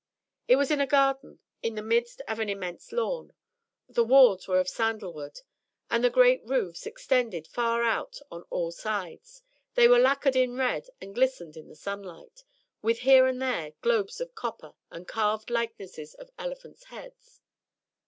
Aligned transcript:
It 0.47 0.55
was 0.55 0.71
in 0.71 0.81
a 0.81 0.87
garden, 0.87 1.37
in 1.61 1.75
the 1.75 1.83
midst 1.83 2.23
of 2.27 2.39
an 2.39 2.49
immense 2.49 2.91
lawn. 2.91 3.33
The 3.87 4.03
walls 4.03 4.47
were 4.47 4.59
of 4.59 4.67
sandal 4.67 5.13
wood, 5.13 5.41
and 5.91 6.03
the 6.03 6.09
great 6.09 6.41
roofs 6.43 6.87
extended 6.87 7.45
far 7.45 7.83
out 7.83 8.17
on 8.31 8.41
all 8.49 8.71
sides; 8.71 9.43
they 9.75 9.87
were 9.87 9.99
lacquered 9.99 10.35
in 10.35 10.55
red 10.55 10.87
and 10.99 11.13
glistened 11.13 11.55
in 11.55 11.67
the 11.69 11.75
sunlight, 11.75 12.43
with 12.81 12.97
here 13.01 13.27
and 13.27 13.39
there 13.39 13.73
globes 13.81 14.19
of 14.19 14.33
copper, 14.33 14.73
and 14.89 15.07
carved 15.07 15.51
likenesses 15.51 16.15
of 16.15 16.31
elephants* 16.39 16.85
heads. 16.85 17.39